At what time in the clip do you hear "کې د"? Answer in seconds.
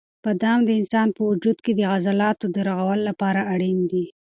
1.65-1.81